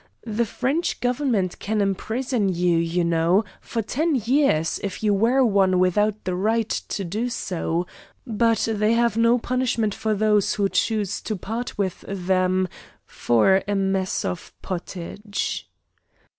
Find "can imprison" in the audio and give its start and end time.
1.59-2.49